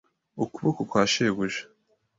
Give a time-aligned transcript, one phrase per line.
[0.43, 1.61] ukuboko kwa shebuja.